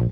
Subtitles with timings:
[0.00, 0.06] は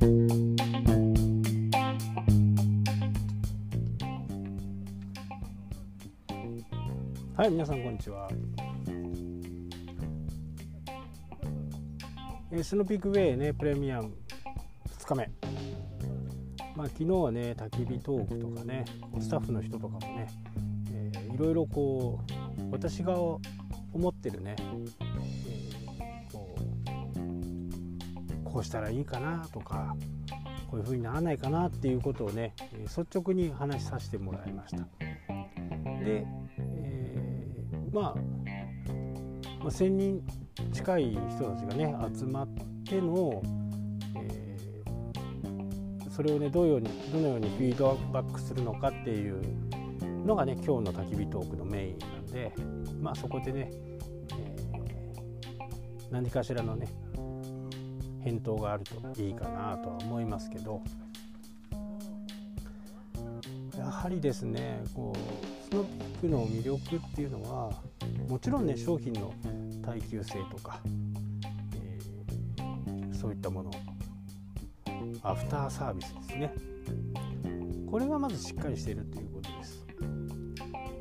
[7.47, 8.29] い皆さんこんにちは。
[12.53, 14.13] えスノーピークウェイねプレミアム
[14.99, 15.31] 2日目。
[16.77, 18.85] まあ昨日はね焚き火トークとかね
[19.19, 20.29] スタッフの人とかもね、
[20.93, 23.41] えー、いろいろこう私が思
[24.07, 24.55] ってるね、
[28.59, 29.95] こうしたらいいかなとか
[30.69, 34.79] こういう風にならないかなっていうことをね率直に話させてもらいました。
[36.05, 36.27] で
[37.93, 38.15] まあ、
[39.61, 40.27] まあ、1,000人
[40.73, 42.49] 近い人たちがね集まっ
[42.85, 43.41] ての、
[44.17, 49.41] えー、それをねどういうようにどのようにフィードバックするのかっていう
[50.27, 52.53] のがね今日の焚き火トークのメインなんで
[53.01, 53.71] まあそこでね、
[54.33, 56.89] えー、何かしらのね
[58.25, 60.83] 返答があるといいかなとは思いますけど
[63.77, 67.73] やはりですねこうスノーピークの魅力っていうのは
[68.29, 69.33] もちろんね商品の
[69.85, 70.81] 耐久性とか、
[71.77, 73.71] えー、そういったもの
[75.23, 76.53] アフターサービスですね。
[77.91, 79.87] これがまずしっかりしているということです。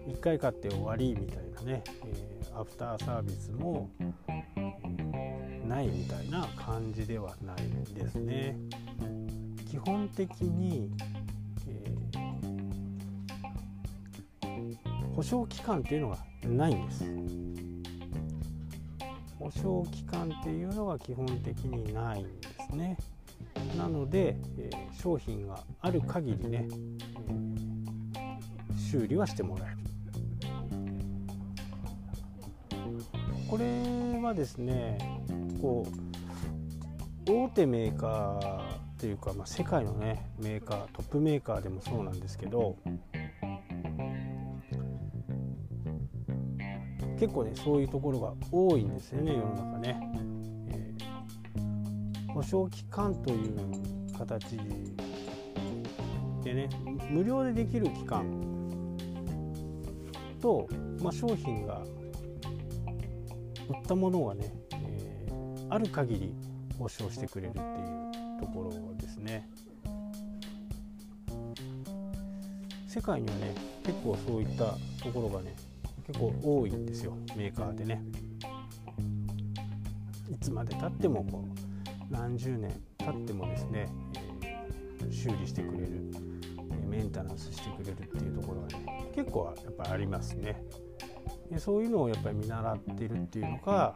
[0.08, 3.90] 1回買って終わりみたいなね、えー、アフターサービスも
[5.68, 7.58] ないみたいな感じではない
[7.94, 8.58] ですね。
[9.70, 10.90] 基本的に
[11.68, 11.96] え
[15.14, 17.04] 保証期間っていうのがないんです。
[19.40, 22.98] 保証期間っていうのが基本的にないんですね。
[23.78, 26.68] なので、えー、商品がある限りね、
[28.16, 29.78] えー、修理はしてもらえる。
[33.50, 34.98] これはですね
[35.62, 35.86] こ
[37.28, 42.78] う大手メーカーというか、まあ、世界のねメーカートップメーカーでもそうなんですけど
[47.20, 50.00] 結構ねそういうところが多いんですよね世の中ね、
[50.70, 53.58] えー、保証期間という
[54.17, 54.58] 形
[56.44, 56.70] でね
[57.10, 58.48] 無料でできる期間
[60.42, 60.67] と、
[61.02, 61.82] まあ、商品が
[63.70, 64.54] 売ったものがね、
[65.70, 66.33] ある限り
[66.78, 69.48] 保証してくれるっていうところですね。
[72.88, 75.55] 世界にはね結構そういったところがね
[76.08, 77.14] 結構多いんですよ。
[77.36, 78.02] メーカーでね。
[80.30, 81.45] いつまでたってもこ
[82.10, 83.88] う何十年経ってもですね、
[85.10, 85.88] 修理してくれる
[86.88, 90.61] メンテナンスしてくれるっていうところがね結構やっぱありますね。
[91.52, 93.95] でそういうのをやっぱり見習ってるっていうのが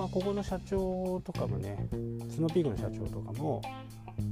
[0.00, 1.76] まあここの社長とかもね
[2.30, 3.60] スノーピークの社長とかも、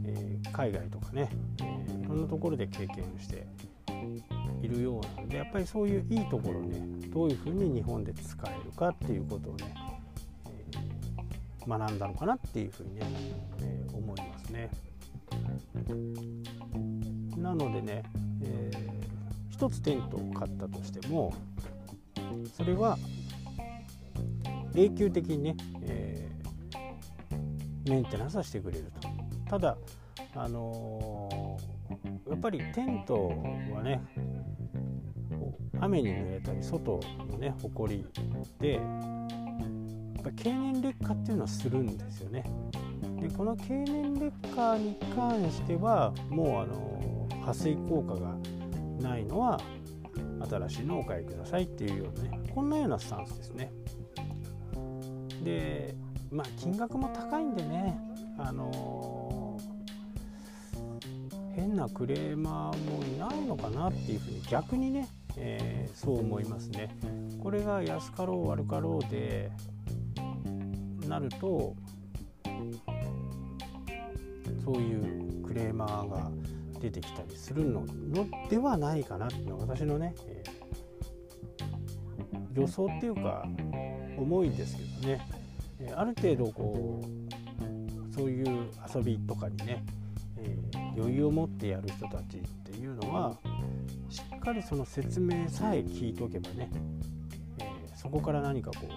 [0.06, 1.28] えー、海外とかね、
[1.60, 3.46] えー、いろんなところで経験して
[4.62, 6.80] いるようなのでやっぱりそういういいところね
[7.10, 9.74] どういうふうに日本で使えるかっていうことをね、
[10.72, 13.02] えー、学んだのかなっていうふうにね、
[13.60, 14.70] えー、思いますね。
[17.36, 18.04] なのでね、
[18.42, 21.34] えー、一つテントを買ったとしても
[22.56, 22.96] それは
[24.74, 29.08] 永久的にね、えー、メンテナンスはしてくれると。
[29.48, 29.76] ただ
[30.34, 33.28] あのー、やっぱりテント
[33.72, 34.02] はね
[35.80, 38.04] 雨に濡れたり外のね埃
[38.60, 42.44] でやっぱ経年劣化っていうのはするんですよね。
[43.20, 48.36] でこの経年劣化に関してはもうあの破水効果が
[49.00, 49.60] ないのは
[50.48, 53.72] 新しいのをお買いくださいっていうようなねこんなようなスタンスですね。
[55.44, 55.94] で
[56.30, 57.98] まあ金額も高いんでね
[58.38, 65.08] あのー、変なクレーマーもいないのかなっていうふうに逆にね
[65.40, 66.90] えー、そう思いますね。
[67.40, 69.50] これが安かろう悪かろうで
[71.06, 71.74] なると
[74.64, 76.30] そういうクレーマーが
[76.80, 77.86] 出てきたりするの
[78.50, 83.46] ではないかなっていうのは私のね、えー、予想っていうか
[84.18, 85.26] 重いんですけどね、
[85.80, 89.84] え、ある程度こうそういう遊びとかにね、
[90.38, 90.56] え、
[90.96, 93.36] 余裕を持ってやる人たちっていうのは
[94.08, 96.70] しっかりその説明さえ聞いておけばね、
[97.60, 98.90] え、そこから何かこう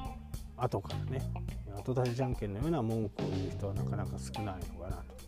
[0.58, 1.22] 後からね
[1.78, 5.22] 後出しじゃんけんのような文句を言う人はなかなか少ないのかなと。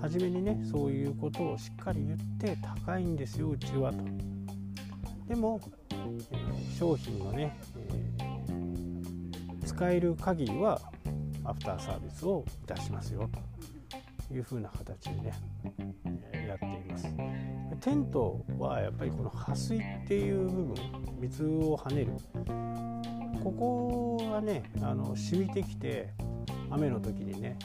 [0.00, 3.98] 初めにねそういうことをしっかり言って高いんですようちはと。
[5.28, 5.60] でも、
[6.32, 8.17] え、商品のね、えー、
[9.78, 10.80] 使える限りは
[11.44, 13.30] アフターサービスをいたしますよ
[14.28, 15.32] というふうな形でね
[16.48, 17.04] やっています。
[17.80, 20.74] テントはやっぱりこの破水っていう部分
[21.20, 22.10] 水を跳ねる。
[23.44, 26.08] ここがねあの染みてきて
[26.70, 27.56] 雨の時にね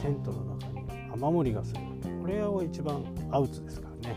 [0.00, 0.80] テントの中に
[1.12, 1.80] 雨漏りがする。
[2.22, 4.16] これを一番アウトですからね。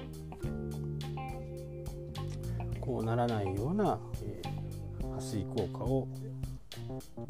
[2.79, 6.07] こうならないような、えー、破水効果を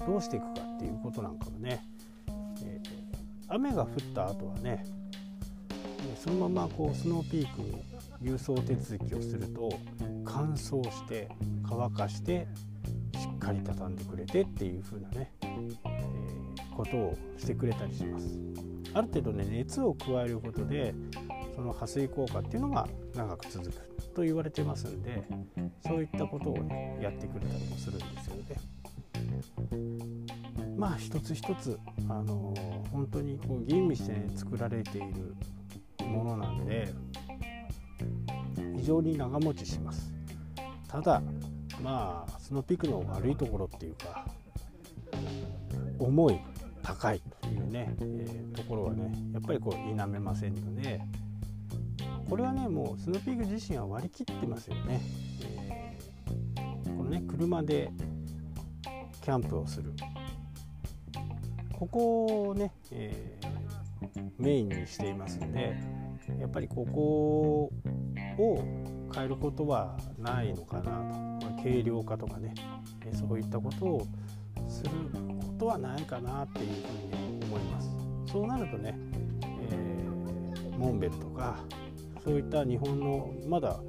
[0.06, 1.85] どうしていくかっていうことなんかもね、
[2.63, 4.85] えー、雨が降った後はね
[6.15, 7.83] そのままこうスノーピークに
[8.21, 9.71] 郵送手続きをすると
[10.23, 11.29] 乾燥して
[11.68, 12.47] 乾かして
[13.15, 18.39] しっかり畳んでくれてっていう風なね、えー、ことをしてくれたりします。
[18.94, 20.94] ある程度ね熱を加えることで
[21.56, 23.73] その破水効果っていうのが長く続く
[24.13, 25.23] と言われてますんで
[25.85, 28.81] そういったことをねやってくれたりもするんですよね。
[30.78, 31.80] まあ一つ一つ
[32.10, 35.36] あのー、本当にこう吟味して、作られている
[36.06, 36.94] ものなんで
[38.78, 40.12] 非常に長持ちします。
[40.88, 41.22] ただ
[41.82, 44.26] まあスノーピークの悪いところっていうか
[46.00, 46.40] 重い
[46.84, 51.02] 高いというね、えー、ところはねやっぱりこう否めませんので
[52.30, 55.02] これはねもうスノーピーク自身は割り切ってますよね、
[55.66, 57.92] えー、このね車で
[59.21, 59.94] キャンプをする。
[61.81, 65.75] ここをね、えー、メインにしていますんで
[66.39, 67.71] やっぱりここ
[68.38, 68.63] を
[69.12, 72.53] 変えることはないのかなと、まあ、軽量化とかね
[73.12, 74.07] そういったことを
[74.68, 77.89] することはないかなっていうふうに、思います。
[78.31, 78.97] そうなるとね、
[79.71, 81.57] えー、モンベルとか
[82.23, 83.79] そういった日本のまだ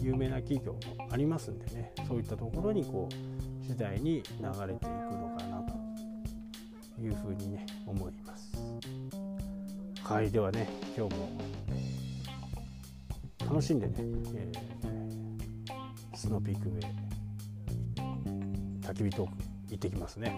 [0.00, 3.29] 有名な企業もありますんでねそういったところにこう
[3.70, 4.20] 次第に流
[4.66, 4.84] れていく
[5.14, 8.52] のかなというふうにね思います。
[10.02, 11.28] はいではね今日も
[13.48, 13.94] 楽しんでね、
[14.34, 16.86] えー、スノーピークウェイ
[18.80, 19.36] 焚き火トーク
[19.68, 20.36] 行ってきますね。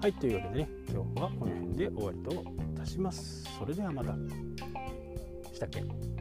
[0.00, 3.44] はいというわけでね今日はこの辺で終わりといたします。
[3.58, 4.14] それではまた。
[5.52, 6.11] したっけ？